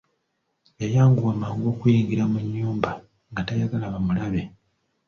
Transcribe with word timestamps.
Yayanguwa 0.79 1.33
mangu 1.41 1.65
okuyingira 1.73 2.23
mu 2.31 2.39
nnyumba 2.45 2.89
nga 3.31 3.41
tayagala 3.47 3.93
bamulabe. 3.93 4.41